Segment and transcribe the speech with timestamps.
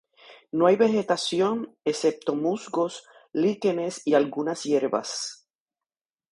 [0.51, 3.03] No hay vegetación, excepto musgos,
[3.33, 5.47] líquenes y algunas hierbas.